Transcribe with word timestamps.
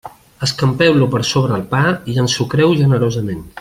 Escampeu-lo 0.47 1.09
per 1.17 1.21
sobre 1.33 1.55
el 1.59 1.67
pa 1.77 1.83
i 2.15 2.19
ensucreu-ho 2.25 2.77
generosament. 2.85 3.51